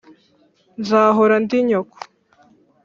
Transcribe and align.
nzahora 0.81 1.35
ndi 1.43 1.57
nyoko. 1.67 1.97